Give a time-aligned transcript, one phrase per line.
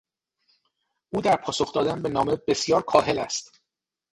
[1.13, 3.61] او در پاسخ دادن به نامه بسیار کاهل است.